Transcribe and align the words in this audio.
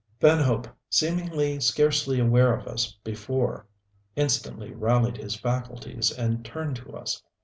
Van 0.19 0.39
Hope, 0.43 0.67
seemingly 0.89 1.59
scarcely 1.59 2.19
aware 2.19 2.55
of 2.57 2.65
us 2.65 2.93
before, 3.03 3.67
instantly 4.15 4.73
rallied 4.73 5.17
his 5.17 5.35
faculties 5.35 6.09
and 6.09 6.43
turned 6.43 6.75
to 6.77 6.95
us. 6.97 7.21